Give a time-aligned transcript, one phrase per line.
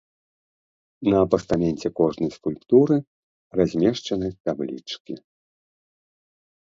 [1.11, 2.95] На пастаменце кожнай скульптуры
[3.59, 5.13] размешчаны таблічкі.